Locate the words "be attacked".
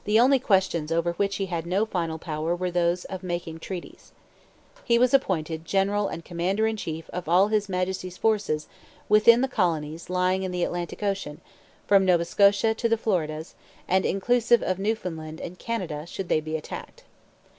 16.39-17.03